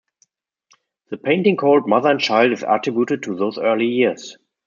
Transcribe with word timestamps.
The 1.11 1.17
painting 1.17 1.57
called 1.57 1.87
"Mother 1.87 2.09
and 2.09 2.19
Child" 2.19 2.53
is 2.53 2.65
attributed 2.67 3.21
to 3.21 3.35
those 3.35 3.59
early 3.59 3.85
years. 3.85 4.35